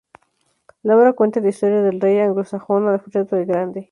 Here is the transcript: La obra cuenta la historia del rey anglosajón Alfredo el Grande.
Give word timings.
La 0.81 0.97
obra 0.97 1.13
cuenta 1.13 1.41
la 1.41 1.49
historia 1.49 1.83
del 1.83 2.01
rey 2.01 2.17
anglosajón 2.17 2.87
Alfredo 2.87 3.37
el 3.37 3.45
Grande. 3.45 3.89